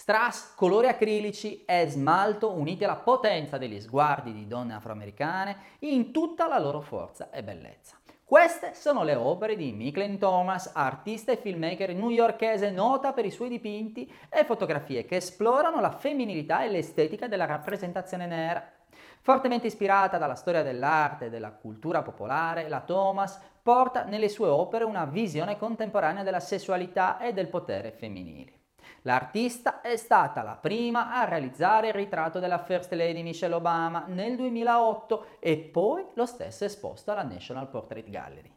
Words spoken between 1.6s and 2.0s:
e